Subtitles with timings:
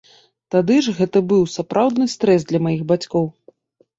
[0.53, 3.25] Тады ж гэта быў сапраўдны стрэс для маіх бацькоў.